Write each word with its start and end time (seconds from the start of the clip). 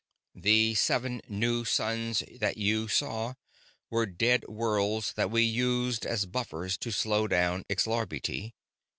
"The 0.33 0.73
seven 0.73 1.21
new 1.27 1.63
suns 1.63 2.23
that 2.35 2.57
you 2.57 2.87
saw 2.87 3.35
were 3.91 4.07
dead 4.07 4.43
worlds 4.47 5.13
that 5.13 5.29
we 5.29 5.43
used 5.43 6.07
as 6.07 6.25
buffers 6.25 6.75
to 6.79 6.89
slow 6.89 7.27
down 7.27 7.65
Xlarbti. 7.69 8.53